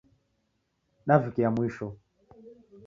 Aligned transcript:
Dav'ikia 1.07 1.49
mwisho 1.55 1.87